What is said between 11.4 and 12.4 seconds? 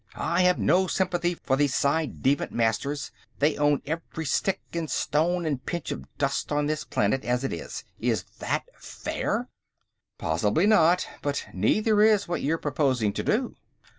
neither is